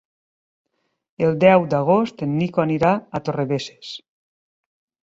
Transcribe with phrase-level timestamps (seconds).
[1.27, 3.97] El deu d'agost en Nico anirà a Torrebesses.